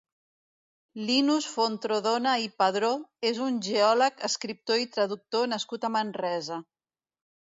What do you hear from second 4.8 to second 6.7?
i traductor nascut a Manresa.